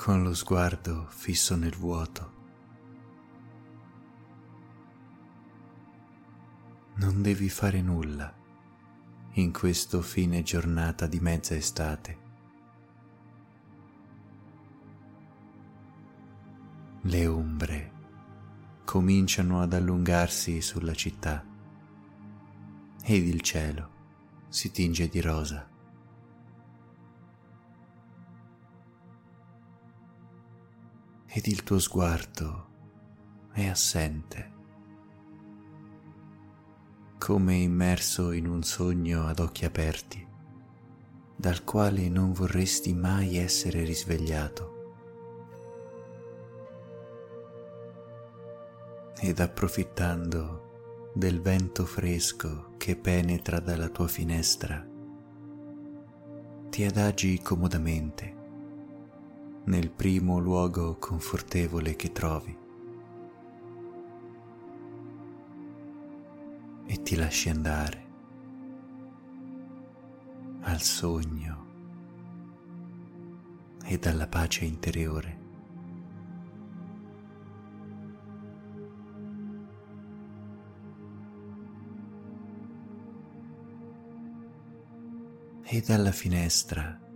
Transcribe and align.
con 0.00 0.22
lo 0.22 0.32
sguardo 0.32 1.06
fisso 1.08 1.56
nel 1.56 1.74
vuoto. 1.74 2.32
Non 6.98 7.20
devi 7.20 7.48
fare 7.48 7.82
nulla 7.82 8.32
in 9.32 9.52
questo 9.52 10.00
fine 10.00 10.44
giornata 10.44 11.08
di 11.08 11.18
mezza 11.18 11.56
estate. 11.56 12.18
Le 17.00 17.26
ombre 17.26 17.92
cominciano 18.84 19.60
ad 19.60 19.72
allungarsi 19.72 20.62
sulla 20.62 20.94
città 20.94 21.44
ed 23.02 23.26
il 23.26 23.40
cielo 23.40 23.90
si 24.48 24.70
tinge 24.70 25.08
di 25.08 25.20
rosa. 25.20 25.77
Ed 31.38 31.46
il 31.46 31.62
tuo 31.62 31.78
sguardo 31.78 32.66
è 33.52 33.68
assente, 33.68 34.50
come 37.16 37.54
immerso 37.54 38.32
in 38.32 38.48
un 38.48 38.64
sogno 38.64 39.24
ad 39.24 39.38
occhi 39.38 39.64
aperti, 39.64 40.26
dal 41.36 41.62
quale 41.62 42.08
non 42.08 42.32
vorresti 42.32 42.92
mai 42.92 43.36
essere 43.36 43.84
risvegliato. 43.84 44.94
Ed 49.20 49.38
approfittando 49.38 51.12
del 51.14 51.40
vento 51.40 51.86
fresco 51.86 52.74
che 52.78 52.96
penetra 52.96 53.60
dalla 53.60 53.90
tua 53.90 54.08
finestra, 54.08 54.84
ti 56.68 56.84
adagi 56.84 57.40
comodamente 57.40 58.37
nel 59.68 59.90
primo 59.90 60.38
luogo 60.38 60.96
confortevole 60.96 61.94
che 61.94 62.10
trovi 62.10 62.56
e 66.86 67.02
ti 67.02 67.14
lasci 67.16 67.50
andare 67.50 68.06
al 70.62 70.80
sogno 70.80 71.66
e 73.84 74.00
alla 74.04 74.26
pace 74.26 74.64
interiore. 74.64 75.36
e 85.70 85.82
dalla 85.82 86.12
finestra 86.12 87.07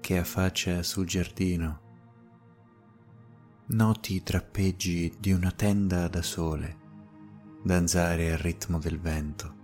che 0.00 0.18
affaccia 0.18 0.82
sul 0.82 1.06
giardino 1.06 1.88
noti 3.72 4.16
i 4.16 4.22
trappeggi 4.24 5.14
di 5.20 5.30
una 5.30 5.52
tenda 5.52 6.08
da 6.08 6.22
sole 6.22 6.78
danzare 7.62 8.32
al 8.32 8.38
ritmo 8.38 8.78
del 8.78 8.98
vento. 8.98 9.58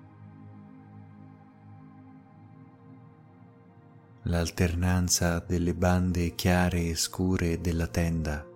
L'alternanza 4.24 5.40
delle 5.40 5.74
bande 5.74 6.34
chiare 6.34 6.84
e 6.84 6.94
scure 6.94 7.60
della 7.60 7.86
tenda 7.86 8.46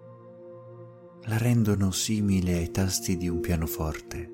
la 1.24 1.38
rendono 1.38 1.90
simile 1.90 2.54
ai 2.54 2.70
tasti 2.70 3.16
di 3.16 3.28
un 3.28 3.40
pianoforte. 3.40 4.32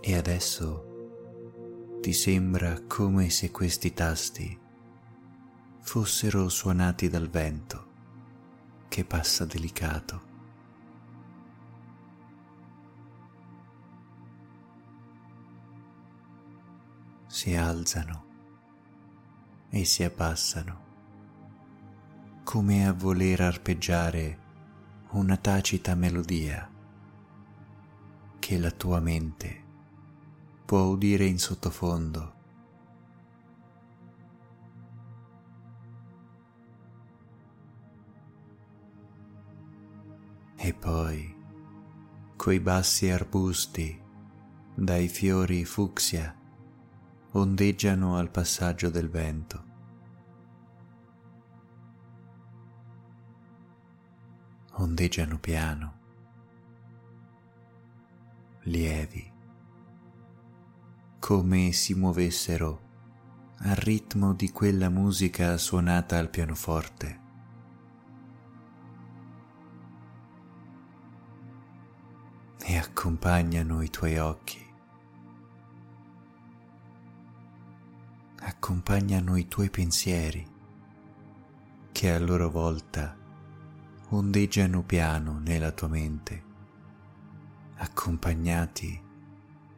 E 0.00 0.16
adesso 0.16 0.89
ti 2.00 2.14
sembra 2.14 2.80
come 2.86 3.28
se 3.28 3.50
questi 3.50 3.92
tasti 3.92 4.58
fossero 5.80 6.48
suonati 6.48 7.08
dal 7.08 7.28
vento 7.28 7.88
che 8.88 9.04
passa 9.04 9.44
delicato. 9.44 10.28
Si 17.26 17.54
alzano 17.54 18.24
e 19.68 19.84
si 19.84 20.02
abbassano 20.02 20.88
come 22.44 22.88
a 22.88 22.94
voler 22.94 23.42
arpeggiare 23.42 24.38
una 25.10 25.36
tacita 25.36 25.94
melodia 25.94 26.68
che 28.38 28.58
la 28.58 28.70
tua 28.70 29.00
mente 29.00 29.68
può 30.70 30.82
udire 30.82 31.24
in 31.24 31.36
sottofondo. 31.36 32.34
E 40.54 40.72
poi 40.72 41.36
quei 42.36 42.60
bassi 42.60 43.10
arbusti 43.10 44.00
dai 44.72 45.08
fiori 45.08 45.64
fucsia 45.64 46.32
ondeggiano 47.32 48.16
al 48.16 48.30
passaggio 48.30 48.90
del 48.90 49.10
vento. 49.10 49.64
Ondeggiano 54.74 55.36
piano, 55.40 55.98
lievi 58.60 59.29
come 61.20 61.70
si 61.72 61.94
muovessero 61.94 62.88
al 63.58 63.76
ritmo 63.76 64.32
di 64.32 64.50
quella 64.50 64.88
musica 64.88 65.58
suonata 65.58 66.16
al 66.16 66.30
pianoforte. 66.30 67.20
E 72.56 72.76
accompagnano 72.78 73.82
i 73.82 73.90
tuoi 73.90 74.16
occhi, 74.16 74.66
accompagnano 78.40 79.36
i 79.36 79.46
tuoi 79.46 79.68
pensieri 79.68 80.46
che 81.92 82.10
a 82.10 82.18
loro 82.18 82.48
volta 82.48 83.14
ondeggiano 84.08 84.82
piano 84.82 85.38
nella 85.38 85.70
tua 85.70 85.88
mente, 85.88 86.44
accompagnati 87.76 89.08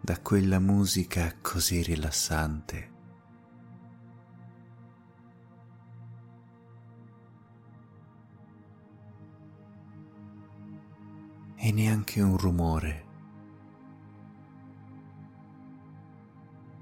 da 0.05 0.19
quella 0.19 0.59
musica 0.59 1.33
così 1.41 1.81
rilassante. 1.81 2.91
E 11.55 11.71
neanche 11.71 12.21
un 12.21 12.37
rumore, 12.37 13.05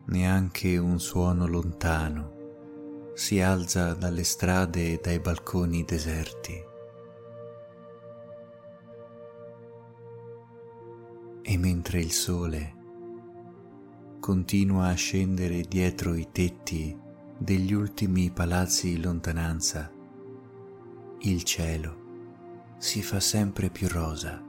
neanche 0.06 0.78
un 0.78 0.98
suono 0.98 1.46
lontano 1.46 2.38
si 3.12 3.38
alza 3.42 3.92
dalle 3.92 4.24
strade 4.24 4.94
e 4.94 5.00
dai 5.02 5.20
balconi 5.20 5.84
deserti. 5.84 6.68
E 11.42 11.58
mentre 11.58 12.00
il 12.00 12.12
sole 12.12 12.78
continua 14.20 14.88
a 14.88 14.94
scendere 14.94 15.62
dietro 15.62 16.14
i 16.14 16.28
tetti 16.30 16.94
degli 17.38 17.72
ultimi 17.72 18.30
palazzi 18.30 18.92
in 18.92 19.00
lontananza, 19.00 19.90
il 21.20 21.42
cielo 21.42 22.74
si 22.76 23.02
fa 23.02 23.18
sempre 23.18 23.70
più 23.70 23.88
rosa, 23.88 24.42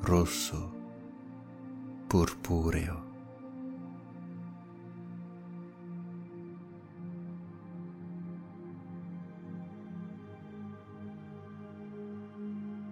rosso, 0.00 0.74
purpureo. 2.06 3.04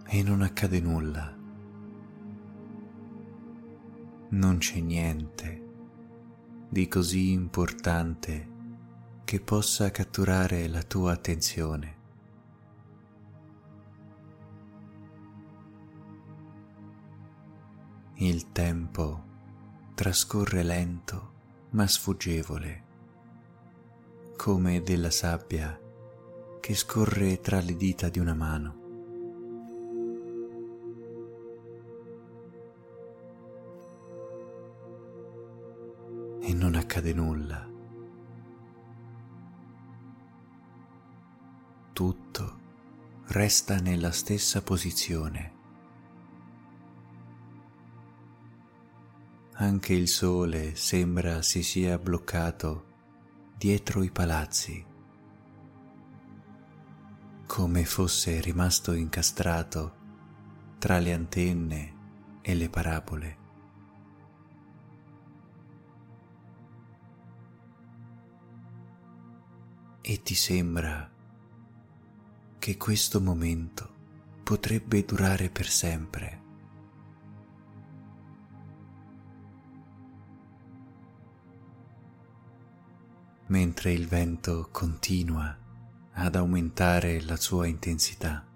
E 0.07 0.23
non 0.23 0.43
accade 0.43 0.81
nulla 0.81 1.44
non 4.35 4.59
c'è 4.59 4.81
niente 4.81 5.63
di 6.69 6.89
così 6.89 7.31
importante 7.31 8.51
che 9.23 9.41
possa 9.41 9.93
catturare 9.93 10.67
la 10.67 10.83
tua 10.83 11.13
attenzione. 11.13 11.97
Il 18.15 18.51
tempo 18.51 19.25
trascorre 19.95 20.65
lento 20.65 21.33
ma 21.71 21.87
sfuggevole, 21.87 22.83
come 24.37 24.83
della 24.83 25.11
sabbia 25.11 25.79
che 26.61 26.75
scorre 26.75 27.41
tra 27.41 27.61
le 27.61 27.77
dita 27.77 28.09
di 28.09 28.19
una 28.19 28.35
mano. 28.35 28.84
E 36.45 36.55
non 36.55 36.75
accade 36.75 37.13
nulla. 37.13 37.73
tutto 41.95 42.59
resta 43.29 43.77
nella 43.77 44.11
stessa 44.11 44.61
posizione. 44.63 45.53
Anche 49.53 49.95
il 49.95 50.09
sole 50.09 50.75
sembra 50.75 51.41
si 51.41 51.63
sia 51.63 51.97
bloccato 51.99 52.93
dietro 53.57 54.03
i 54.03 54.11
palazzi, 54.11 54.85
come 57.47 57.85
fosse 57.85 58.41
rimasto 58.41 58.93
incastrato 58.93 60.03
tra 60.79 60.99
le 60.99 61.13
antenne 61.13 61.95
e 62.43 62.55
le 62.57 62.69
parabole. 62.69 63.44
E 70.07 70.21
ti 70.21 70.35
sembra 70.35 71.11
che 72.59 72.77
questo 72.77 73.23
momento 73.23 73.89
potrebbe 74.43 75.03
durare 75.07 75.49
per 75.49 75.67
sempre. 75.67 76.43
Mentre 83.47 83.93
il 83.93 84.07
vento 84.07 84.69
continua 84.71 85.57
ad 86.13 86.35
aumentare 86.37 87.23
la 87.23 87.37
sua 87.37 87.67
intensità. 87.67 88.47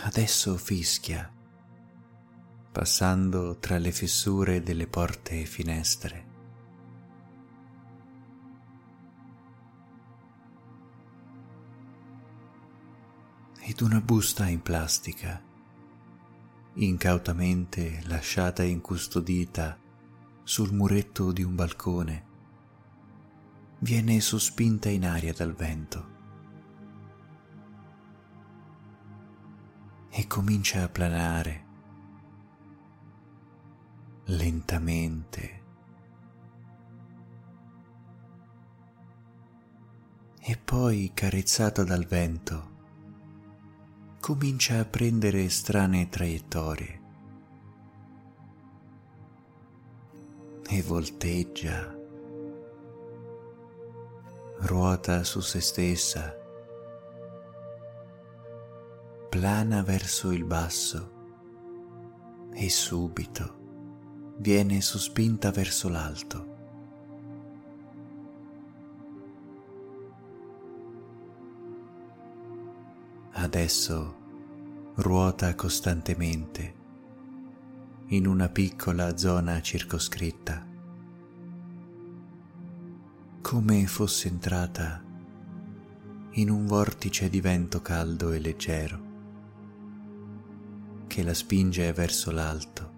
Adesso 0.00 0.58
fischia, 0.58 1.32
passando 2.70 3.56
tra 3.58 3.78
le 3.78 3.92
fessure 3.92 4.62
delle 4.62 4.86
porte 4.86 5.40
e 5.40 5.46
finestre. 5.46 6.31
Ed 13.72 13.80
una 13.80 14.02
busta 14.02 14.46
in 14.48 14.60
plastica, 14.60 15.42
incautamente 16.74 18.02
lasciata 18.04 18.62
incustodita 18.62 19.78
sul 20.42 20.74
muretto 20.74 21.32
di 21.32 21.42
un 21.42 21.54
balcone, 21.54 22.26
viene 23.78 24.20
sospinta 24.20 24.90
in 24.90 25.06
aria 25.06 25.32
dal 25.32 25.54
vento 25.54 26.10
e 30.10 30.26
comincia 30.26 30.82
a 30.82 30.88
planare 30.90 31.64
lentamente. 34.24 35.62
E 40.40 40.58
poi, 40.62 41.12
carezzata 41.14 41.84
dal 41.84 42.04
vento, 42.04 42.71
comincia 44.22 44.78
a 44.78 44.84
prendere 44.84 45.48
strane 45.48 46.08
traiettorie. 46.08 47.00
E 50.68 50.82
volteggia, 50.82 51.92
ruota 54.58 55.24
su 55.24 55.40
se 55.40 55.60
stessa, 55.60 56.36
plana 59.28 59.82
verso 59.82 60.30
il 60.30 60.44
basso. 60.44 61.10
E 62.54 62.70
subito 62.70 64.34
viene 64.38 64.82
sospinta 64.82 65.50
verso 65.50 65.88
l'alto. 65.88 66.51
Adesso 73.42 74.20
ruota 74.94 75.52
costantemente 75.56 76.74
in 78.10 78.28
una 78.28 78.48
piccola 78.48 79.16
zona 79.16 79.60
circoscritta, 79.60 80.64
come 83.40 83.86
fosse 83.88 84.28
entrata 84.28 85.02
in 86.34 86.50
un 86.50 86.66
vortice 86.66 87.28
di 87.28 87.40
vento 87.40 87.82
caldo 87.82 88.30
e 88.30 88.38
leggero 88.38 89.10
che 91.08 91.24
la 91.24 91.34
spinge 91.34 91.92
verso 91.92 92.30
l'alto 92.30 92.92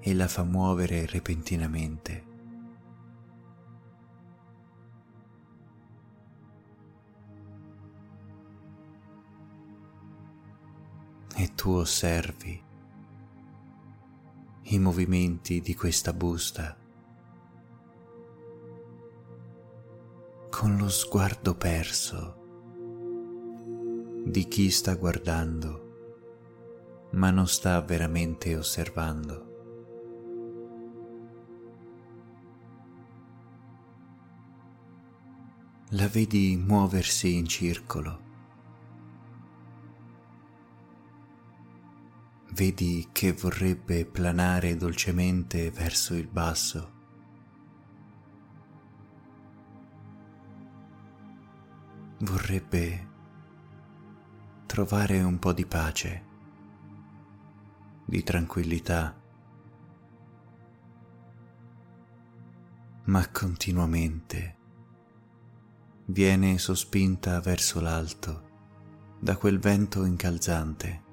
e 0.00 0.12
la 0.12 0.28
fa 0.28 0.44
muovere 0.44 1.06
repentinamente 1.06 2.32
e 11.36 11.54
tu 11.54 11.70
osservi 11.70 12.62
i 14.62 14.78
movimenti 14.78 15.60
di 15.60 15.74
questa 15.74 16.12
busta 16.12 16.76
con 20.50 20.76
lo 20.76 20.88
sguardo 20.88 21.54
perso 21.54 22.42
di 24.24 24.46
chi 24.48 24.70
sta 24.70 24.94
guardando 24.94 25.84
ma 27.14 27.30
non 27.30 27.46
sta 27.46 27.80
veramente 27.80 28.56
osservando. 28.56 29.52
La 35.90 36.08
vedi 36.08 36.56
muoversi 36.56 37.36
in 37.36 37.46
circolo 37.46 38.23
vedi 42.54 43.08
che 43.10 43.32
vorrebbe 43.32 44.06
planare 44.06 44.76
dolcemente 44.76 45.72
verso 45.72 46.14
il 46.14 46.28
basso. 46.28 46.92
Vorrebbe 52.18 53.08
trovare 54.66 55.20
un 55.20 55.40
po' 55.40 55.52
di 55.52 55.66
pace, 55.66 56.24
di 58.04 58.22
tranquillità, 58.22 59.20
ma 63.06 63.28
continuamente 63.30 64.56
viene 66.06 66.58
sospinta 66.58 67.40
verso 67.40 67.80
l'alto 67.80 68.42
da 69.18 69.36
quel 69.36 69.58
vento 69.58 70.04
incalzante 70.04 71.03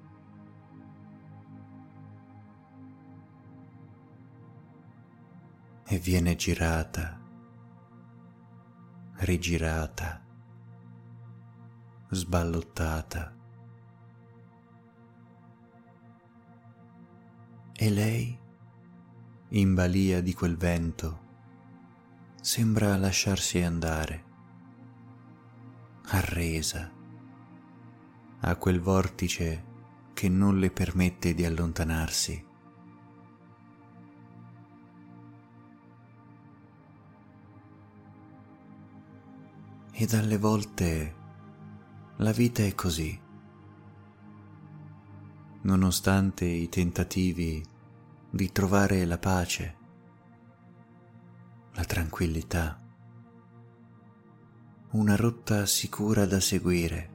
e 5.91 5.99
viene 5.99 6.37
girata, 6.37 7.19
rigirata, 9.15 10.25
sballottata. 12.09 13.35
E 17.73 17.89
lei, 17.89 18.39
in 19.49 19.73
balia 19.73 20.21
di 20.21 20.33
quel 20.33 20.55
vento, 20.55 21.19
sembra 22.39 22.95
lasciarsi 22.95 23.61
andare, 23.61 24.23
arresa 26.05 26.89
a 28.39 28.55
quel 28.55 28.79
vortice 28.79 29.65
che 30.13 30.29
non 30.29 30.57
le 30.57 30.71
permette 30.71 31.33
di 31.33 31.43
allontanarsi. 31.43 32.47
E 40.01 40.07
dalle 40.07 40.39
volte 40.39 41.15
la 42.15 42.31
vita 42.31 42.63
è 42.63 42.73
così. 42.73 43.21
Nonostante 45.61 46.43
i 46.43 46.67
tentativi 46.69 47.63
di 48.31 48.51
trovare 48.51 49.05
la 49.05 49.19
pace, 49.19 49.75
la 51.73 51.83
tranquillità, 51.83 52.81
una 54.93 55.15
rotta 55.15 55.67
sicura 55.67 56.25
da 56.25 56.39
seguire, 56.39 57.09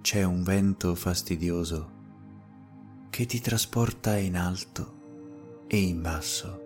c'è 0.00 0.24
un 0.24 0.42
vento 0.42 0.96
fastidioso 0.96 1.92
che 3.08 3.24
ti 3.24 3.40
trasporta 3.40 4.16
in 4.16 4.36
alto 4.36 5.62
e 5.68 5.78
in 5.78 6.02
basso 6.02 6.63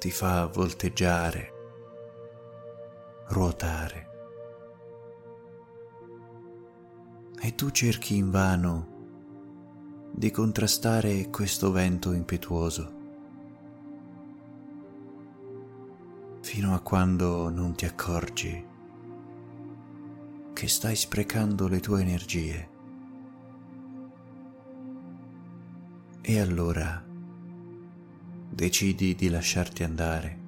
ti 0.00 0.10
fa 0.10 0.46
volteggiare, 0.46 1.52
ruotare. 3.28 4.08
E 7.40 7.54
tu 7.54 7.70
cerchi 7.70 8.16
invano 8.16 10.08
di 10.10 10.32
contrastare 10.32 11.30
questo 11.30 11.70
vento 11.70 12.12
impetuoso. 12.12 12.98
fino 16.50 16.74
a 16.74 16.80
quando 16.80 17.48
non 17.48 17.76
ti 17.76 17.84
accorgi 17.84 18.66
che 20.52 20.68
stai 20.68 20.96
sprecando 20.96 21.68
le 21.68 21.78
tue 21.78 22.00
energie. 22.00 22.68
E 26.20 26.40
allora 26.40 27.09
decidi 28.52 29.14
di 29.14 29.28
lasciarti 29.28 29.84
andare 29.84 30.38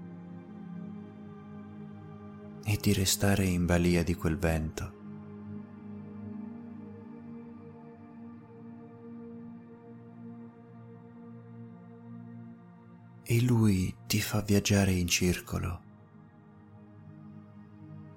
e 2.64 2.76
di 2.80 2.92
restare 2.92 3.44
in 3.44 3.64
balia 3.64 4.02
di 4.02 4.14
quel 4.14 4.36
vento. 4.36 5.00
E 13.22 13.40
lui 13.40 13.94
ti 14.06 14.20
fa 14.20 14.42
viaggiare 14.42 14.92
in 14.92 15.06
circolo, 15.06 15.80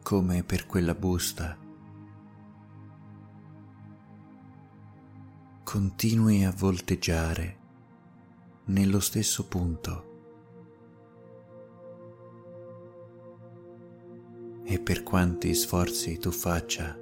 come 0.02 0.44
per 0.44 0.66
quella 0.66 0.96
busta. 0.96 1.58
Continui 5.64 6.44
a 6.44 6.52
volteggiare 6.52 7.64
nello 8.66 9.00
stesso 9.00 9.48
punto. 9.48 10.14
E 14.64 14.80
per 14.80 15.04
quanti 15.04 15.54
sforzi 15.54 16.18
tu 16.18 16.32
faccia, 16.32 16.98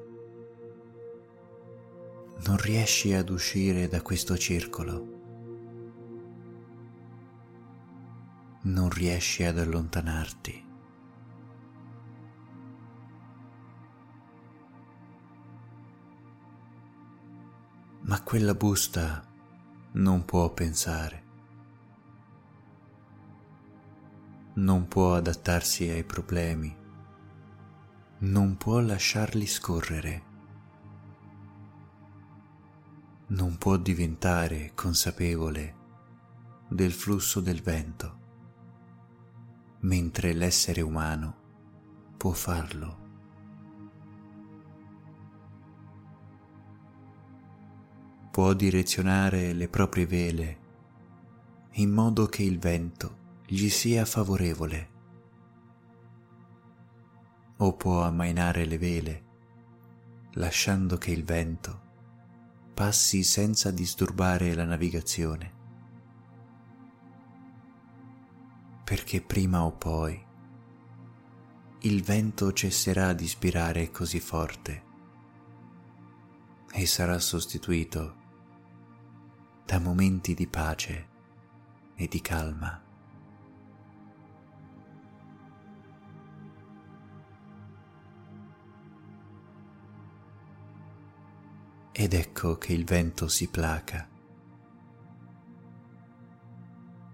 non 2.46 2.58
riesci 2.58 3.14
ad 3.14 3.30
uscire 3.30 3.88
da 3.88 4.02
questo 4.02 4.38
circolo. 4.38 5.12
Non 8.64 8.90
riesci 8.90 9.44
ad 9.44 9.60
allontanarti. 9.60 10.72
Ma 18.02 18.22
quella 18.22 18.54
busta 18.54 19.26
non 19.94 20.26
può 20.26 20.52
pensare. 20.52 21.23
Non 24.56 24.88
può 24.88 25.16
adattarsi 25.16 25.90
ai 25.90 26.04
problemi, 26.04 26.76
non 28.20 28.56
può 28.56 28.80
lasciarli 28.80 29.48
scorrere, 29.48 30.24
non 33.28 33.58
può 33.58 33.78
diventare 33.78 34.74
consapevole 34.76 35.76
del 36.68 36.92
flusso 36.92 37.40
del 37.40 37.64
vento, 37.64 38.20
mentre 39.80 40.34
l'essere 40.34 40.82
umano 40.82 41.36
può 42.16 42.32
farlo. 42.32 43.02
Può 48.30 48.54
direzionare 48.54 49.54
le 49.54 49.68
proprie 49.68 50.06
vele 50.06 50.62
in 51.74 51.92
modo 51.92 52.28
che 52.28 52.44
il 52.44 52.60
vento 52.60 53.22
gli 53.54 53.70
sia 53.70 54.04
favorevole. 54.04 54.90
O 57.58 57.74
può 57.74 58.02
ammainare 58.02 58.66
le 58.66 58.80
vele, 58.80 59.26
lasciando 60.34 60.98
che 60.98 61.12
il 61.12 61.24
vento 61.24 61.82
passi 62.74 63.22
senza 63.22 63.70
disturbare 63.70 64.56
la 64.56 64.66
navigazione, 64.66 65.54
perché 68.84 69.22
prima 69.22 69.64
o 69.64 69.72
poi 69.72 70.20
il 71.82 72.02
vento 72.02 72.54
cesserà 72.54 73.14
di 73.14 73.28
spirare 73.28 73.92
così 73.92 74.20
forte 74.20 74.84
e 76.72 76.88
sarà 76.88 77.20
sostituito 77.20 78.16
da 79.64 79.78
momenti 79.78 80.34
di 80.34 80.48
pace 80.48 81.10
e 81.94 82.08
di 82.08 82.20
calma. 82.20 82.83
Ed 92.04 92.14
ecco 92.14 92.58
che 92.58 92.74
il 92.74 92.84
vento 92.84 93.30
si 93.30 93.48
placa 93.48 94.10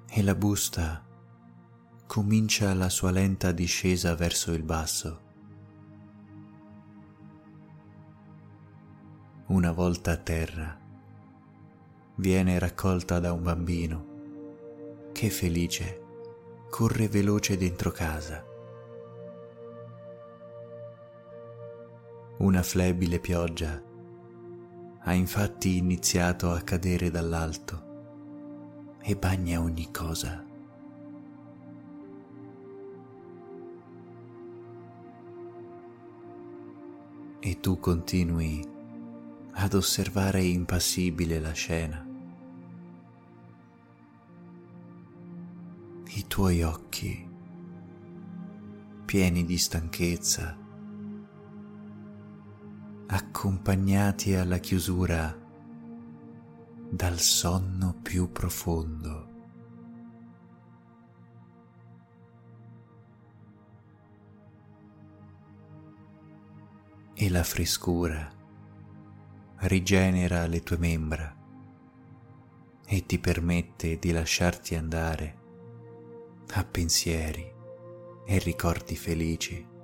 e 0.10 0.24
la 0.24 0.34
busta 0.34 1.06
comincia 2.08 2.74
la 2.74 2.90
sua 2.90 3.12
lenta 3.12 3.52
discesa 3.52 4.16
verso 4.16 4.52
il 4.52 4.64
basso. 4.64 5.22
Una 9.50 9.72
volta 9.72 10.14
a 10.14 10.18
terra, 10.18 10.76
viene 12.16 12.58
raccolta 12.58 13.20
da 13.20 13.32
un 13.32 13.44
bambino 13.44 14.06
che 15.12 15.30
felice 15.30 16.02
corre 16.68 17.08
veloce 17.08 17.58
dentro 17.58 17.92
casa. 17.92 18.44
Una 22.40 22.64
flebile 22.64 23.20
pioggia 23.20 23.86
ha 25.02 25.14
infatti 25.14 25.78
iniziato 25.78 26.52
a 26.52 26.62
cadere 26.62 27.10
dall'alto 27.10 27.88
e 29.02 29.16
bagna 29.16 29.62
ogni 29.62 29.90
cosa. 29.92 30.46
E 37.40 37.60
tu 37.60 37.80
continui 37.80 38.62
ad 39.52 39.74
osservare 39.74 40.44
impassibile 40.44 41.40
la 41.40 41.54
scena. 41.54 42.06
I 46.12 46.28
tuoi 46.28 46.62
occhi, 46.64 47.28
pieni 49.06 49.46
di 49.46 49.58
stanchezza, 49.58 50.58
accompagnati 53.12 54.36
alla 54.36 54.60
chiusura 54.60 55.36
dal 56.92 57.20
sonno 57.20 57.96
più 58.04 58.32
profondo. 58.32 59.28
E 67.16 67.30
la 67.32 67.44
frescura 67.44 68.30
rigenera 69.62 70.46
le 70.46 70.62
tue 70.62 70.78
membra 70.78 71.36
e 72.86 73.06
ti 73.08 73.18
permette 73.18 73.98
di 73.98 74.12
lasciarti 74.12 74.76
andare 74.76 75.38
a 76.52 76.64
pensieri 76.64 77.52
e 78.26 78.38
ricordi 78.38 78.96
felici. 78.96 79.78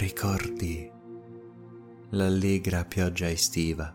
Ricordi 0.00 0.90
l'allegra 2.12 2.86
pioggia 2.86 3.28
estiva 3.28 3.94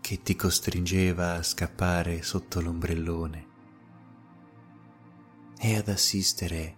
che 0.00 0.20
ti 0.20 0.34
costringeva 0.34 1.34
a 1.34 1.44
scappare 1.44 2.22
sotto 2.22 2.60
l'ombrellone 2.60 3.46
e 5.60 5.76
ad 5.76 5.86
assistere 5.86 6.76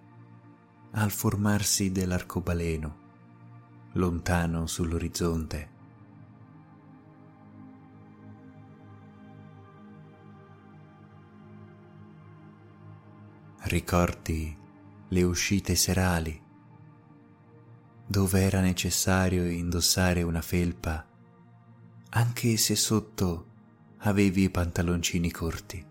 al 0.91 1.11
formarsi 1.11 1.91
dell'arcobaleno 1.91 2.99
lontano 3.93 4.67
sull'orizzonte. 4.67 5.71
Ricordi 13.61 14.55
le 15.09 15.23
uscite 15.23 15.75
serali 15.75 16.49
dove 18.11 18.41
era 18.41 18.61
necessario 18.61 19.49
indossare 19.49 20.25
una 20.25 20.43
felpa, 20.43 21.07
anche 22.09 22.57
se 22.57 22.75
sotto 22.75 23.47
avevi 23.99 24.43
i 24.43 24.51
pantaloncini 24.51 25.31
corti, 25.31 25.87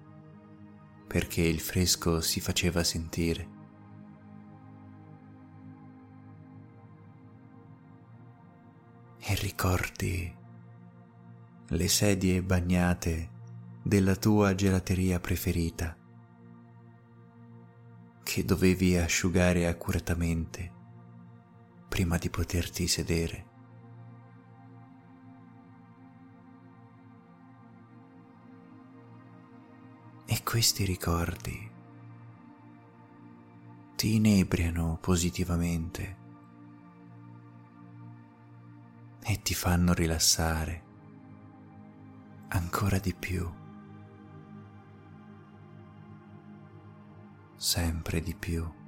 perché 1.07 1.43
il 1.43 1.61
fresco 1.61 2.19
si 2.19 2.41
faceva 2.41 2.83
sentire. 2.83 3.47
E 9.19 9.35
ricordi 9.35 10.35
le 11.69 11.87
sedie 11.87 12.43
bagnate 12.43 13.29
della 13.81 14.17
tua 14.17 14.53
gelateria 14.55 15.21
preferita, 15.21 15.95
che 18.23 18.43
dovevi 18.43 18.97
asciugare 18.97 19.67
accuratamente 19.67 20.78
prima 21.89 22.17
di 22.17 22.29
poterti 22.29 22.87
sedere. 22.87 23.49
questi 30.49 30.83
ricordi 30.83 31.71
ti 33.95 34.15
inebriano 34.15 34.97
positivamente 34.99 36.17
e 39.21 39.41
ti 39.43 39.53
fanno 39.53 39.93
rilassare 39.93 40.83
ancora 42.47 42.97
di 42.97 43.13
più, 43.13 43.47
sempre 47.55 48.19
di 48.19 48.33
più. 48.33 48.78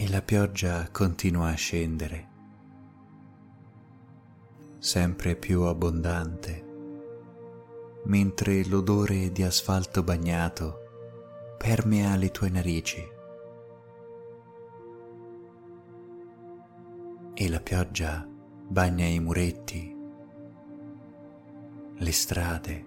E 0.00 0.08
la 0.08 0.22
pioggia 0.22 0.88
continua 0.92 1.48
a 1.48 1.54
scendere, 1.54 2.28
sempre 4.78 5.34
più 5.34 5.62
abbondante, 5.62 6.64
mentre 8.04 8.64
l'odore 8.64 9.32
di 9.32 9.42
asfalto 9.42 10.04
bagnato 10.04 11.56
permea 11.58 12.14
le 12.14 12.30
tue 12.30 12.48
narici. 12.48 13.08
E 17.34 17.48
la 17.48 17.58
pioggia 17.58 18.24
bagna 18.68 19.04
i 19.04 19.18
muretti, 19.18 19.96
le 21.96 22.12
strade, 22.12 22.86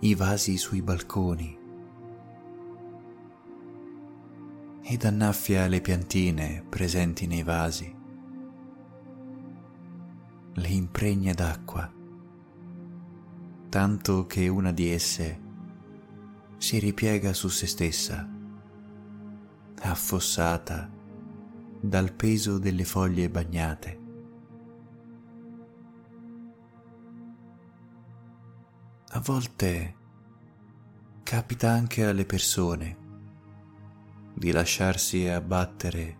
i 0.00 0.14
vasi 0.14 0.56
sui 0.56 0.80
balconi 0.80 1.59
ed 4.92 5.04
annaffia 5.04 5.68
le 5.68 5.80
piantine 5.80 6.64
presenti 6.68 7.28
nei 7.28 7.44
vasi. 7.44 7.96
Le 10.52 10.68
impregna 10.68 11.32
d'acqua, 11.32 11.88
tanto 13.68 14.26
che 14.26 14.48
una 14.48 14.72
di 14.72 14.90
esse 14.90 15.40
si 16.56 16.80
ripiega 16.80 17.32
su 17.32 17.46
se 17.46 17.68
stessa, 17.68 18.28
affossata 19.82 20.90
dal 21.80 22.12
peso 22.12 22.58
delle 22.58 22.84
foglie 22.84 23.30
bagnate. 23.30 24.00
A 29.10 29.20
volte 29.20 29.94
capita 31.22 31.70
anche 31.70 32.04
alle 32.04 32.26
persone 32.26 32.99
di 34.40 34.52
lasciarsi 34.52 35.28
abbattere 35.28 36.16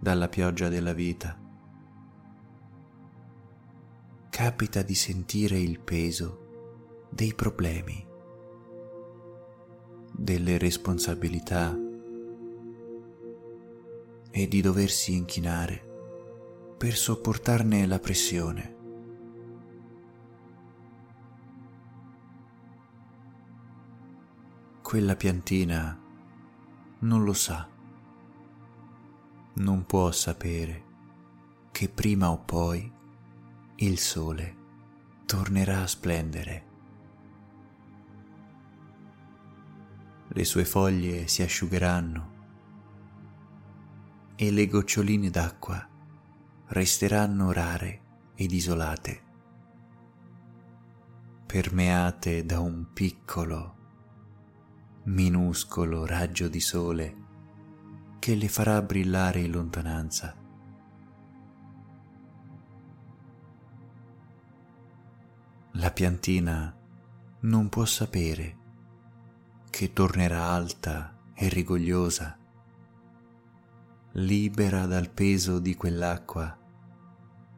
dalla 0.00 0.28
pioggia 0.28 0.68
della 0.68 0.92
vita. 0.92 1.40
Capita 4.28 4.82
di 4.82 4.96
sentire 4.96 5.60
il 5.60 5.78
peso 5.78 7.06
dei 7.08 7.32
problemi, 7.34 8.04
delle 10.10 10.58
responsabilità 10.58 11.78
e 14.32 14.48
di 14.48 14.60
doversi 14.60 15.14
inchinare 15.14 16.74
per 16.76 16.96
sopportarne 16.96 17.86
la 17.86 18.00
pressione. 18.00 18.76
Quella 24.82 25.14
piantina 25.14 26.01
non 27.02 27.24
lo 27.24 27.32
sa, 27.32 27.68
non 29.54 29.84
può 29.86 30.12
sapere 30.12 30.84
che 31.72 31.88
prima 31.88 32.30
o 32.30 32.38
poi 32.38 32.90
il 33.76 33.98
sole 33.98 34.56
tornerà 35.26 35.82
a 35.82 35.86
splendere. 35.88 36.66
Le 40.28 40.44
sue 40.44 40.64
foglie 40.64 41.26
si 41.26 41.42
asciugheranno 41.42 42.30
e 44.36 44.50
le 44.52 44.66
goccioline 44.68 45.28
d'acqua 45.28 45.84
resteranno 46.66 47.50
rare 47.50 48.00
ed 48.36 48.52
isolate, 48.52 49.22
permeate 51.46 52.46
da 52.46 52.60
un 52.60 52.92
piccolo 52.92 53.80
minuscolo 55.04 56.06
raggio 56.06 56.46
di 56.46 56.60
sole 56.60 57.16
che 58.20 58.36
le 58.36 58.48
farà 58.48 58.80
brillare 58.82 59.40
in 59.40 59.50
lontananza. 59.50 60.36
La 65.72 65.90
piantina 65.90 66.72
non 67.40 67.68
può 67.68 67.84
sapere 67.84 68.56
che 69.70 69.92
tornerà 69.92 70.44
alta 70.44 71.18
e 71.34 71.48
rigogliosa, 71.48 72.38
libera 74.12 74.86
dal 74.86 75.10
peso 75.10 75.58
di 75.58 75.74
quell'acqua 75.74 76.56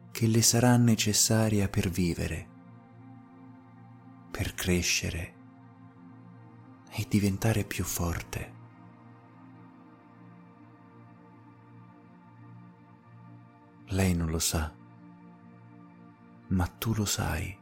che 0.09 0.27
le 0.27 0.41
sarà 0.41 0.77
necessaria 0.77 1.67
per 1.67 1.89
vivere, 1.89 2.47
per 4.31 4.55
crescere 4.55 5.34
e 6.97 7.05
diventare 7.09 7.65
più 7.65 7.83
forte. 7.83 8.53
Lei 13.87 14.15
non 14.15 14.29
lo 14.29 14.39
sa, 14.39 14.73
ma 16.47 16.67
tu 16.67 16.93
lo 16.93 17.05
sai, 17.05 17.57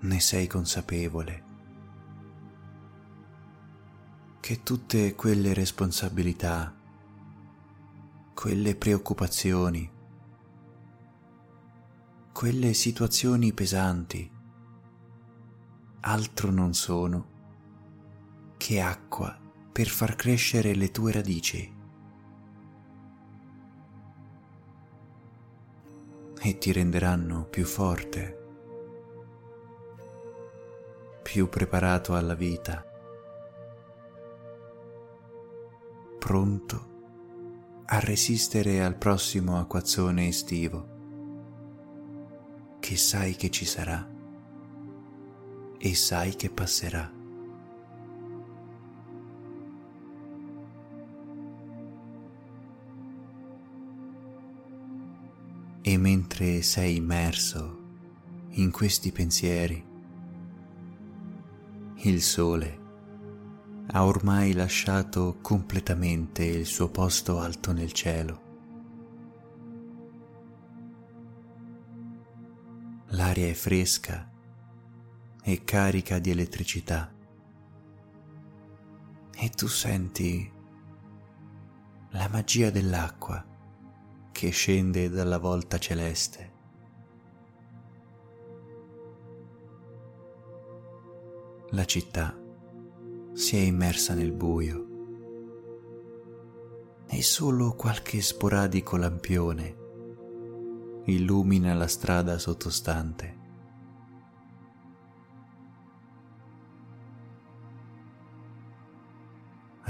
ne 0.00 0.20
sei 0.20 0.46
consapevole 0.46 1.52
che 4.38 4.62
tutte 4.62 5.14
quelle 5.14 5.52
responsabilità, 5.52 6.72
quelle 8.34 8.76
preoccupazioni, 8.76 9.90
quelle 12.32 12.74
situazioni 12.74 13.52
pesanti 13.52 14.33
altro 16.06 16.50
non 16.50 16.74
sono 16.74 17.32
che 18.56 18.80
acqua 18.80 19.38
per 19.72 19.86
far 19.86 20.16
crescere 20.16 20.74
le 20.74 20.90
tue 20.90 21.12
radici. 21.12 21.72
E 26.46 26.58
ti 26.58 26.72
renderanno 26.72 27.44
più 27.44 27.64
forte, 27.64 28.38
più 31.22 31.48
preparato 31.48 32.14
alla 32.14 32.34
vita, 32.34 32.84
pronto 36.18 36.92
a 37.86 37.98
resistere 37.98 38.84
al 38.84 38.96
prossimo 38.96 39.58
acquazzone 39.58 40.26
estivo 40.28 40.92
che 42.80 42.96
sai 42.96 43.34
che 43.36 43.50
ci 43.50 43.64
sarà 43.64 44.13
e 45.84 45.94
sai 45.94 46.34
che 46.34 46.48
passerà. 46.48 47.12
E 55.82 55.98
mentre 55.98 56.62
sei 56.62 56.96
immerso 56.96 57.82
in 58.52 58.70
questi 58.70 59.12
pensieri, 59.12 59.84
il 61.96 62.22
sole 62.22 62.78
ha 63.88 64.06
ormai 64.06 64.54
lasciato 64.54 65.36
completamente 65.42 66.46
il 66.46 66.64
suo 66.64 66.88
posto 66.88 67.38
alto 67.38 67.72
nel 67.72 67.92
cielo. 67.92 68.42
L'aria 73.08 73.48
è 73.48 73.52
fresca 73.52 74.32
e 75.46 75.62
carica 75.62 76.18
di 76.18 76.30
elettricità. 76.30 77.12
E 79.36 79.50
tu 79.50 79.66
senti 79.66 80.50
la 82.12 82.28
magia 82.28 82.70
dell'acqua 82.70 83.44
che 84.32 84.48
scende 84.48 85.10
dalla 85.10 85.38
volta 85.38 85.76
celeste. 85.78 86.52
La 91.70 91.84
città 91.84 92.40
si 93.34 93.56
è 93.56 93.60
immersa 93.60 94.14
nel 94.14 94.32
buio 94.32 94.86
e 97.06 97.20
solo 97.20 97.74
qualche 97.74 98.22
sporadico 98.22 98.96
lampione 98.96 99.82
illumina 101.04 101.74
la 101.74 101.86
strada 101.86 102.38
sottostante. 102.38 103.43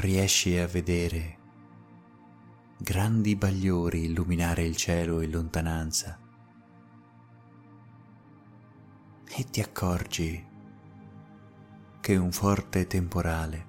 Riesci 0.05 0.59
a 0.59 0.67
vedere 0.67 1.39
grandi 2.77 3.37
bagliori 3.37 4.05
illuminare 4.05 4.63
il 4.63 4.77
cielo 4.77 5.23
in 5.23 5.31
lontananza 5.31 6.21
e 9.25 9.45
ti 9.45 9.63
accorgi 9.63 10.47
che 12.01 12.17
un 12.17 12.31
forte 12.33 12.87
temporale 12.87 13.67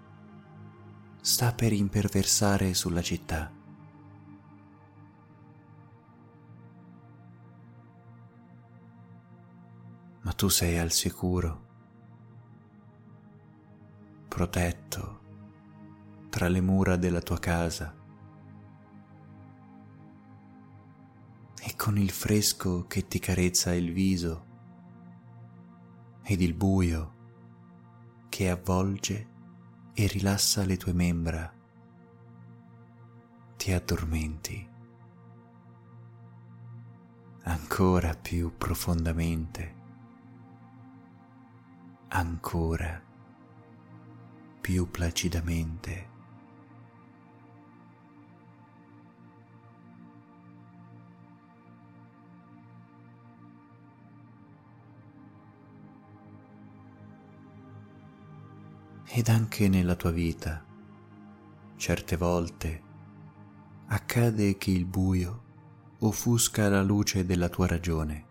sta 1.22 1.54
per 1.54 1.72
imperversare 1.72 2.74
sulla 2.74 3.02
città. 3.02 3.50
Ma 10.20 10.34
tu 10.34 10.50
sei 10.50 10.78
al 10.78 10.92
sicuro, 10.92 11.66
protetto 14.28 15.24
tra 16.36 16.50
le 16.50 16.60
mura 16.60 16.98
della 16.98 17.22
tua 17.22 17.40
casa 17.40 17.96
e 21.62 21.76
con 21.78 21.98
il 21.98 22.10
fresco 22.10 22.88
che 22.88 23.08
ti 23.08 23.20
carezza 23.20 23.74
il 23.74 23.94
viso 23.94 24.46
ed 26.24 26.42
il 26.42 26.54
buio 26.54 27.14
che 28.28 28.50
avvolge 28.50 29.30
e 29.94 30.08
rilassa 30.08 30.66
le 30.66 30.76
tue 30.76 30.92
membra, 30.92 31.50
ti 33.56 33.72
addormenti 33.72 34.70
ancora 37.44 38.14
più 38.14 38.58
profondamente, 38.58 39.76
ancora 42.10 43.02
più 44.60 44.92
placidamente. 44.92 46.15
Ed 59.18 59.30
anche 59.30 59.70
nella 59.70 59.96
tua 59.96 60.12
vita. 60.12 60.62
Certe 61.78 62.18
volte 62.18 62.84
accade 63.88 64.58
che 64.58 64.72
il 64.72 64.84
buio 64.84 65.44
offusca 66.00 66.68
la 66.68 66.84
luce 66.84 67.26
della 67.26 67.48
tua 67.48 67.66
ragione 67.66 68.26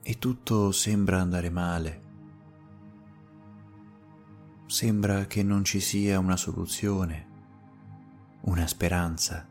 e 0.00 0.18
tutto 0.18 0.70
sembra 0.70 1.20
andare 1.20 1.50
male. 1.50 2.02
Sembra 4.66 5.26
che 5.26 5.42
non 5.42 5.64
ci 5.64 5.80
sia 5.80 6.20
una 6.20 6.36
soluzione, 6.36 7.26
una 8.42 8.68
speranza. 8.68 9.49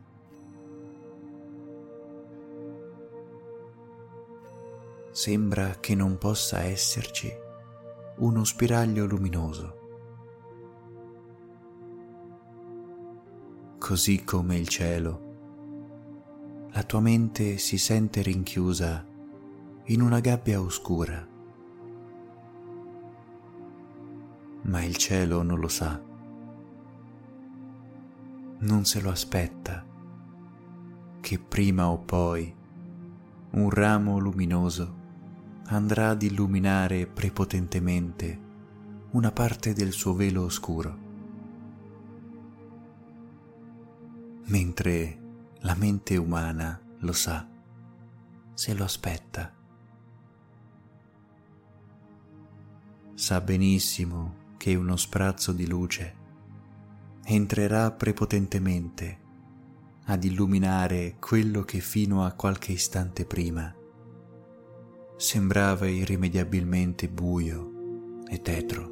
Sembra 5.10 5.76
che 5.80 5.94
non 5.94 6.18
possa 6.18 6.62
esserci 6.62 7.30
uno 8.18 8.44
spiraglio 8.44 9.06
luminoso. 9.06 9.78
Così 13.78 14.22
come 14.24 14.56
il 14.56 14.68
cielo, 14.68 15.28
la 16.72 16.82
tua 16.84 17.00
mente 17.00 17.58
si 17.58 17.78
sente 17.78 18.22
rinchiusa 18.22 19.04
in 19.84 20.00
una 20.02 20.20
gabbia 20.20 20.60
oscura. 20.60 21.26
Ma 24.62 24.84
il 24.84 24.96
cielo 24.96 25.42
non 25.42 25.58
lo 25.58 25.68
sa, 25.68 26.00
non 28.58 28.84
se 28.84 29.00
lo 29.00 29.10
aspetta 29.10 29.84
che 31.20 31.38
prima 31.38 31.90
o 31.90 31.98
poi 31.98 32.54
un 33.52 33.70
ramo 33.70 34.18
luminoso 34.18 34.99
andrà 35.72 36.08
ad 36.08 36.22
illuminare 36.22 37.06
prepotentemente 37.06 38.48
una 39.12 39.30
parte 39.30 39.72
del 39.72 39.92
suo 39.92 40.14
velo 40.14 40.42
oscuro, 40.42 40.98
mentre 44.46 45.18
la 45.60 45.76
mente 45.76 46.16
umana 46.16 46.80
lo 46.98 47.12
sa, 47.12 47.48
se 48.52 48.74
lo 48.74 48.82
aspetta. 48.82 49.54
Sa 53.14 53.40
benissimo 53.40 54.34
che 54.56 54.74
uno 54.74 54.96
sprazzo 54.96 55.52
di 55.52 55.68
luce 55.68 56.14
entrerà 57.22 57.92
prepotentemente 57.92 59.18
ad 60.06 60.24
illuminare 60.24 61.14
quello 61.20 61.62
che 61.62 61.78
fino 61.78 62.24
a 62.24 62.32
qualche 62.32 62.72
istante 62.72 63.24
prima 63.24 63.72
sembrava 65.20 65.86
irrimediabilmente 65.86 67.06
buio 67.06 68.22
e 68.26 68.40
tetro. 68.40 68.90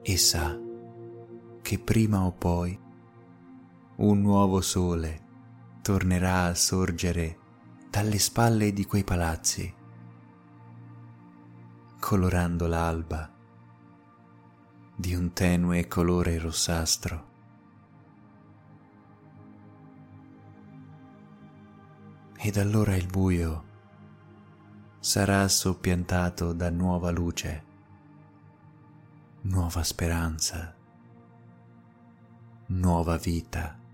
E 0.00 0.16
sa 0.16 0.58
che 1.60 1.78
prima 1.78 2.24
o 2.24 2.32
poi 2.32 2.80
un 3.96 4.20
nuovo 4.22 4.62
sole 4.62 5.24
tornerà 5.82 6.44
a 6.44 6.54
sorgere 6.54 7.38
dalle 7.90 8.18
spalle 8.18 8.72
di 8.72 8.86
quei 8.86 9.04
palazzi, 9.04 9.74
colorando 12.00 12.66
l'alba 12.66 13.30
di 14.96 15.14
un 15.14 15.34
tenue 15.34 15.86
colore 15.86 16.38
rossastro. 16.38 17.25
Ed 22.38 22.56
allora 22.56 22.94
il 22.96 23.06
buio 23.06 23.64
sarà 24.98 25.46
soppiantato 25.48 26.52
da 26.52 26.70
nuova 26.70 27.10
luce, 27.10 27.64
nuova 29.42 29.82
speranza, 29.82 30.74
nuova 32.66 33.16
vita. 33.16 33.85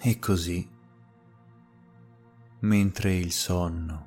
E 0.00 0.20
così, 0.20 0.64
mentre 2.60 3.16
il 3.16 3.32
sonno 3.32 4.06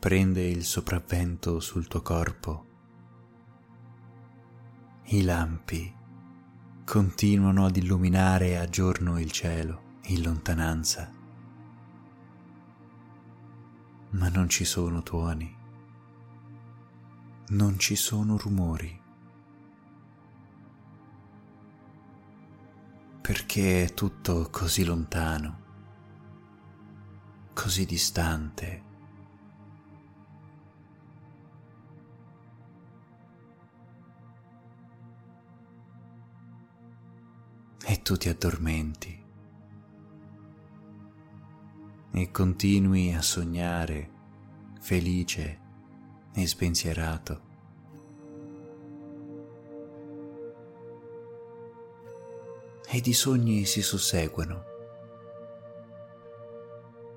prende 0.00 0.44
il 0.44 0.64
sopravvento 0.64 1.60
sul 1.60 1.86
tuo 1.86 2.02
corpo, 2.02 2.66
i 5.04 5.22
lampi 5.22 5.94
continuano 6.84 7.64
ad 7.64 7.76
illuminare 7.76 8.58
a 8.58 8.66
giorno 8.66 9.20
il 9.20 9.30
cielo 9.30 10.00
in 10.06 10.20
lontananza, 10.22 11.12
ma 14.10 14.28
non 14.30 14.48
ci 14.48 14.64
sono 14.64 15.04
tuoni, 15.04 15.56
non 17.50 17.78
ci 17.78 17.94
sono 17.94 18.36
rumori. 18.36 19.01
Perché 23.22 23.84
è 23.84 23.94
tutto 23.94 24.48
così 24.50 24.84
lontano, 24.84 25.60
così 27.54 27.86
distante. 27.86 28.82
E 37.84 38.02
tu 38.02 38.16
ti 38.16 38.28
addormenti 38.28 39.24
e 42.14 42.30
continui 42.32 43.14
a 43.14 43.22
sognare 43.22 44.10
felice 44.80 45.60
e 46.32 46.46
spensierato. 46.46 47.51
Ed 52.94 53.06
i 53.06 53.14
sogni 53.14 53.64
si 53.64 53.80
susseguono, 53.80 54.64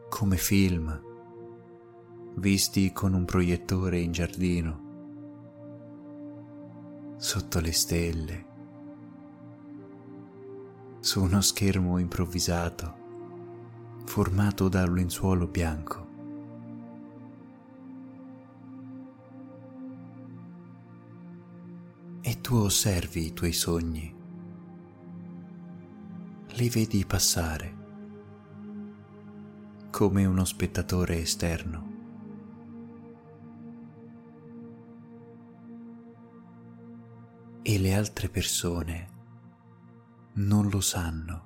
come 0.08 0.38
film 0.38 1.02
visti 2.36 2.94
con 2.94 3.14
un 3.14 3.26
proiettore 3.26 4.00
in 4.00 4.14
giardino, 4.14 4.84
sotto 7.18 7.60
le 7.60 7.74
stelle, 7.74 8.46
su 11.02 11.22
uno 11.22 11.42
schermo 11.42 11.98
improvvisato, 11.98 12.96
formato 14.06 14.70
da 14.70 14.84
un 14.84 14.94
lenzuolo 14.94 15.46
bianco. 15.46 16.08
E 22.22 22.40
tu 22.40 22.56
osservi 22.56 23.26
i 23.26 23.34
tuoi 23.34 23.52
sogni, 23.52 24.15
li 26.56 26.70
vedi 26.70 27.06
passare 27.06 27.84
come 29.92 30.26
uno 30.26 30.46
spettatore 30.46 31.20
esterno. 31.20 31.94
E 37.62 37.80
le 37.80 37.94
altre 37.94 38.30
persone 38.30 39.10
non 40.34 40.70
lo 40.70 40.80
sanno, 40.80 41.46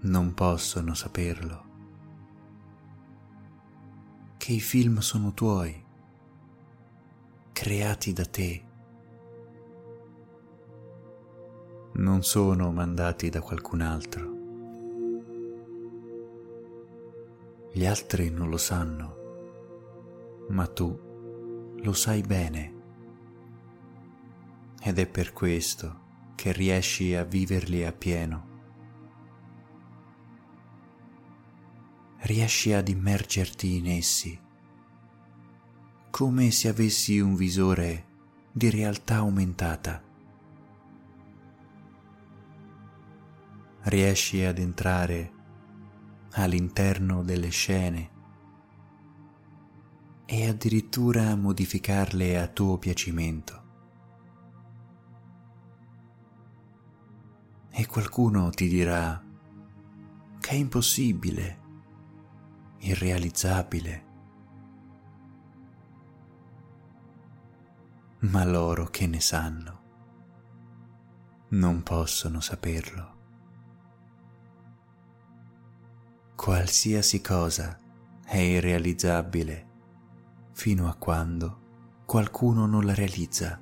non 0.00 0.34
possono 0.34 0.94
saperlo, 0.94 1.64
che 4.38 4.52
i 4.52 4.60
film 4.60 4.98
sono 4.98 5.34
tuoi, 5.34 5.84
creati 7.52 8.12
da 8.12 8.24
te, 8.24 8.69
non 11.92 12.22
sono 12.22 12.70
mandati 12.70 13.28
da 13.28 13.40
qualcun 13.40 13.80
altro. 13.80 14.38
Gli 17.72 17.86
altri 17.86 18.30
non 18.30 18.48
lo 18.48 18.56
sanno, 18.56 19.16
ma 20.48 20.66
tu 20.66 20.98
lo 21.82 21.92
sai 21.92 22.20
bene. 22.22 22.74
Ed 24.82 24.98
è 24.98 25.06
per 25.06 25.32
questo 25.32 26.00
che 26.34 26.52
riesci 26.52 27.14
a 27.14 27.24
viverli 27.24 27.84
appieno. 27.84 28.48
Riesci 32.18 32.72
ad 32.72 32.88
immergerti 32.88 33.76
in 33.76 33.86
essi, 33.88 34.38
come 36.10 36.50
se 36.50 36.68
avessi 36.68 37.18
un 37.18 37.34
visore 37.34 38.06
di 38.52 38.68
realtà 38.68 39.16
aumentata. 39.16 40.09
Riesci 43.90 44.44
ad 44.44 44.58
entrare 44.58 45.32
all'interno 46.34 47.24
delle 47.24 47.48
scene 47.48 48.10
e 50.26 50.48
addirittura 50.48 51.34
modificarle 51.34 52.38
a 52.40 52.46
tuo 52.46 52.78
piacimento. 52.78 53.62
E 57.70 57.84
qualcuno 57.88 58.50
ti 58.50 58.68
dirà 58.68 59.20
che 60.38 60.50
è 60.50 60.54
impossibile, 60.54 61.60
irrealizzabile. 62.78 64.04
Ma 68.20 68.44
loro 68.44 68.84
che 68.84 69.08
ne 69.08 69.20
sanno, 69.20 69.80
non 71.48 71.82
possono 71.82 72.38
saperlo. 72.38 73.18
Qualsiasi 76.40 77.20
cosa 77.20 77.78
è 78.24 78.38
irrealizzabile 78.38 79.68
fino 80.52 80.88
a 80.88 80.94
quando 80.94 82.00
qualcuno 82.06 82.64
non 82.64 82.86
la 82.86 82.94
realizza. 82.94 83.60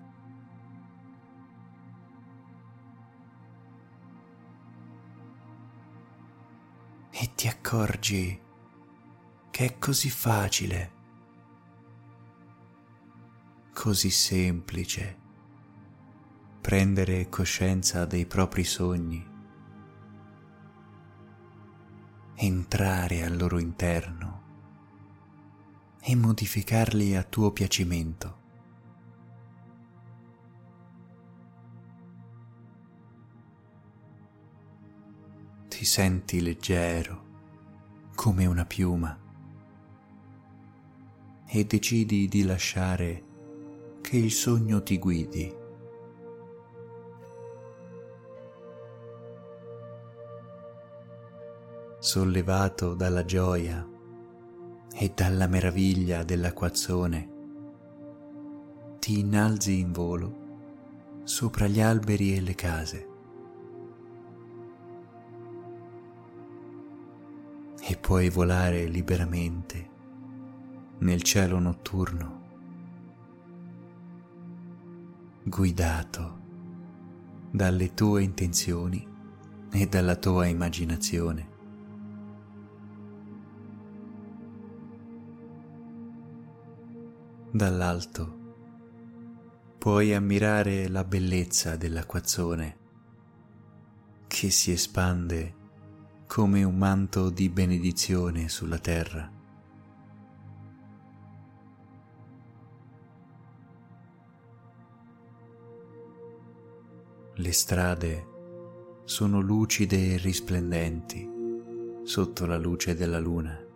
E 7.11 7.31
ti 7.35 7.49
accorgi 7.49 8.41
che 9.51 9.65
è 9.65 9.77
così 9.81 10.09
facile, 10.09 10.93
così 13.75 14.11
semplice 14.11 15.19
prendere 16.61 17.29
coscienza 17.29 18.05
dei 18.05 18.25
propri 18.25 18.63
sogni 18.63 19.28
entrare 22.41 23.25
al 23.25 23.37
loro 23.37 23.59
interno 23.59 24.43
e 26.01 26.15
modificarli 26.15 27.17
a 27.17 27.25
tuo 27.25 27.51
piacimento. 27.51 28.37
Ti 35.67 35.85
senti 35.85 36.41
leggero 36.41 37.27
come 38.15 38.47
una 38.47 38.65
piuma 38.65 39.19
e 41.45 41.65
decidi 41.65 42.29
di 42.29 42.45
lasciare 42.45 43.25
che 44.01 44.17
il 44.17 44.31
sogno 44.31 44.81
ti 44.85 44.97
guidi. 44.97 45.67
Sollevato 52.09 52.95
dalla 52.95 53.23
gioia 53.23 53.87
e 54.95 55.13
dalla 55.15 55.47
meraviglia 55.47 56.23
dell'acquazzone, 56.23 57.29
ti 58.99 59.19
innalzi 59.19 59.79
in 59.79 59.93
volo 59.93 60.37
sopra 61.25 61.67
gli 61.67 61.83
alberi 61.83 62.35
e 62.35 62.41
le 62.41 62.55
case. 62.55 63.09
E 67.79 67.97
puoi 67.99 68.31
volare 68.31 68.87
liberamente 68.87 69.91
nel 71.01 71.23
cielo 71.23 71.59
notturno, 71.59 72.41
guidato 75.43 76.39
dalle 77.51 77.93
tue 77.93 78.23
intenzioni 78.23 79.07
e 79.71 79.87
dalla 79.89 80.17
tua 80.17 80.47
immaginazione. 80.47 81.57
Dall'alto 87.59 88.37
puoi 89.79 90.15
ammirare 90.15 90.89
la 90.89 91.03
bellezza 91.03 91.75
dell'acquazzone 91.77 92.77
che 94.29 94.51
si 94.51 94.71
espande 94.71 95.55
come 96.29 96.63
un 96.63 96.77
manto 96.77 97.31
di 97.31 97.49
benedizione 97.49 98.49
sulla 98.49 98.79
terra. 98.79 99.29
Le 107.35 107.53
strade 107.53 108.27
sono 109.05 109.41
lucide 109.41 110.15
e 110.15 110.17
risplendenti 110.19 111.29
sotto 112.05 112.47
la 112.47 112.57
luce 112.57 112.95
della 112.95 113.19
luna 113.19 113.67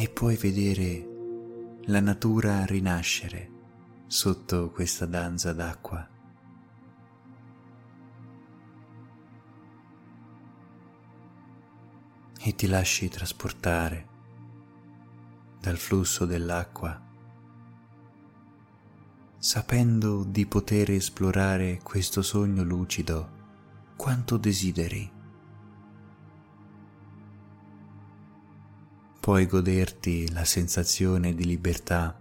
e 0.00 0.08
puoi 0.08 0.36
vedere 0.36 1.80
la 1.86 1.98
natura 1.98 2.64
rinascere 2.64 3.50
sotto 4.06 4.70
questa 4.70 5.06
danza 5.06 5.52
d'acqua. 5.52 6.08
E 12.38 12.54
ti 12.54 12.68
lasci 12.68 13.08
trasportare 13.08 14.06
dal 15.60 15.76
flusso 15.76 16.26
dell'acqua, 16.26 17.02
sapendo 19.36 20.22
di 20.22 20.46
poter 20.46 20.92
esplorare 20.92 21.80
questo 21.82 22.22
sogno 22.22 22.62
lucido 22.62 23.30
quanto 23.96 24.36
desideri. 24.36 25.17
Puoi 29.28 29.44
goderti 29.44 30.32
la 30.32 30.46
sensazione 30.46 31.34
di 31.34 31.44
libertà 31.44 32.18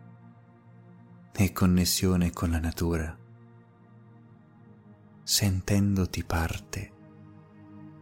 e 1.31 1.53
connessione 1.53 2.31
con 2.31 2.49
la 2.49 2.59
natura, 2.59 3.17
sentendoti 5.23 6.25
parte 6.25 6.91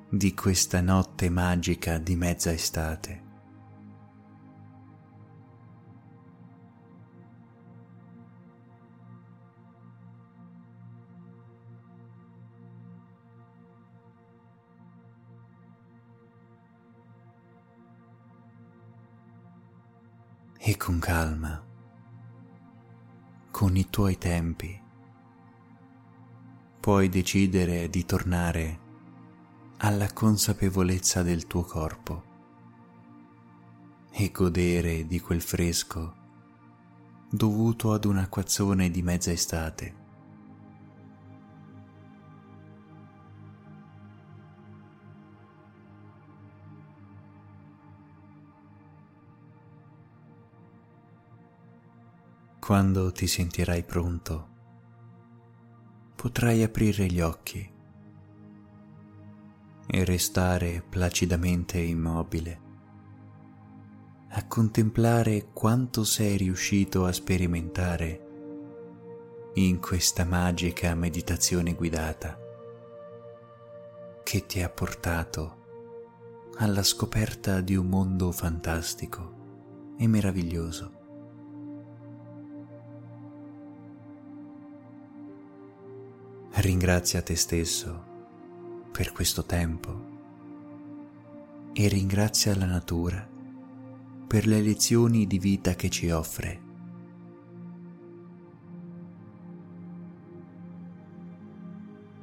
di 0.10 0.34
questa 0.34 0.82
notte 0.82 1.30
magica 1.30 2.00
di 2.00 2.16
mezza 2.16 2.52
estate. 2.52 3.25
E 20.68 20.78
con 20.78 20.98
calma, 20.98 21.64
con 23.52 23.76
i 23.76 23.88
tuoi 23.88 24.18
tempi, 24.18 24.82
puoi 26.80 27.08
decidere 27.08 27.88
di 27.88 28.04
tornare 28.04 28.80
alla 29.78 30.12
consapevolezza 30.12 31.22
del 31.22 31.46
tuo 31.46 31.62
corpo 31.62 32.24
e 34.10 34.32
godere 34.32 35.06
di 35.06 35.20
quel 35.20 35.44
fresco 35.44 36.16
dovuto 37.30 37.94
ad 37.94 38.06
un 38.06 38.18
acquazzone 38.18 38.90
di 38.90 39.04
mezza 39.04 39.32
estate. 39.32 40.05
Quando 52.66 53.12
ti 53.12 53.28
sentirai 53.28 53.84
pronto, 53.84 54.48
potrai 56.16 56.64
aprire 56.64 57.06
gli 57.06 57.22
occhi 57.22 57.72
e 59.86 60.04
restare 60.04 60.84
placidamente 60.90 61.78
immobile 61.78 62.60
a 64.30 64.48
contemplare 64.48 65.52
quanto 65.54 66.04
sei 66.04 66.38
riuscito 66.38 67.06
a 67.06 67.12
sperimentare 67.12 68.26
in 69.54 69.80
questa 69.80 70.26
magica 70.26 70.96
meditazione 70.96 71.76
guidata 71.76 72.36
che 74.24 74.46
ti 74.48 74.64
ha 74.64 74.70
portato 74.70 75.58
alla 76.58 76.82
scoperta 76.82 77.62
di 77.62 77.76
un 77.76 77.86
mondo 77.86 78.32
fantastico 78.32 79.94
e 80.00 80.08
meraviglioso. 80.08 80.95
Ringrazia 86.58 87.22
te 87.22 87.36
stesso 87.36 88.06
per 88.90 89.12
questo 89.12 89.44
tempo 89.44 90.14
e 91.74 91.88
ringrazia 91.90 92.56
la 92.56 92.66
natura 92.66 93.30
per 94.26 94.48
le 94.48 94.62
lezioni 94.62 95.28
di 95.28 95.38
vita 95.38 95.76
che 95.76 95.90
ci 95.90 96.10
offre. 96.12 96.62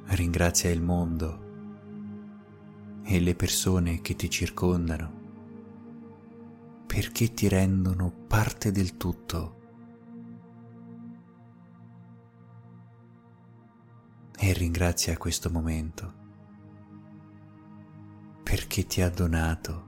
Ringrazia 0.05 0.71
il 0.71 0.81
mondo 0.81 1.41
e 3.03 3.19
le 3.19 3.35
persone 3.35 4.01
che 4.01 4.15
ti 4.15 4.31
circondano 4.31 5.21
perché 6.87 7.33
ti 7.35 7.47
rendono 7.47 8.11
parte 8.27 8.71
del 8.71 8.97
tutto. 8.97 9.61
E 14.45 14.51
ringrazia 14.51 15.15
questo 15.15 15.49
momento 15.49 16.13
perché 18.43 18.85
ti 18.85 19.01
ha 19.01 19.09
donato 19.09 19.87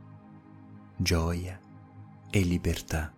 gioia 0.96 1.60
e 2.30 2.39
libertà. 2.39 3.13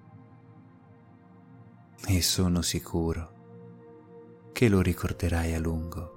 E 2.07 2.21
sono 2.23 2.63
sicuro 2.63 4.49
che 4.51 4.67
lo 4.67 4.81
ricorderai 4.81 5.53
a 5.53 5.59
lungo. 5.59 6.16